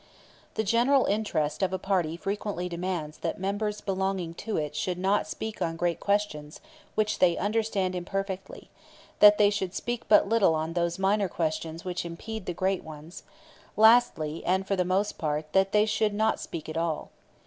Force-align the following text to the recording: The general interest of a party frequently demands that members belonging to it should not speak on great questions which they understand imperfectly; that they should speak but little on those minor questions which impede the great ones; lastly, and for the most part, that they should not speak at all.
The 0.55 0.63
general 0.63 1.05
interest 1.05 1.61
of 1.61 1.73
a 1.73 1.77
party 1.77 2.17
frequently 2.17 2.67
demands 2.67 3.19
that 3.19 3.37
members 3.39 3.81
belonging 3.81 4.33
to 4.33 4.57
it 4.57 4.75
should 4.75 4.97
not 4.97 5.27
speak 5.27 5.61
on 5.61 5.75
great 5.77 5.99
questions 5.99 6.59
which 6.95 7.19
they 7.19 7.37
understand 7.37 7.93
imperfectly; 7.93 8.71
that 9.19 9.37
they 9.37 9.51
should 9.51 9.75
speak 9.75 10.07
but 10.09 10.27
little 10.27 10.55
on 10.55 10.73
those 10.73 10.97
minor 10.97 11.29
questions 11.29 11.85
which 11.85 12.03
impede 12.03 12.47
the 12.47 12.53
great 12.55 12.83
ones; 12.83 13.21
lastly, 13.77 14.41
and 14.43 14.67
for 14.67 14.75
the 14.75 14.83
most 14.83 15.19
part, 15.19 15.53
that 15.53 15.71
they 15.71 15.85
should 15.85 16.15
not 16.15 16.39
speak 16.39 16.67
at 16.67 16.77
all. 16.77 17.11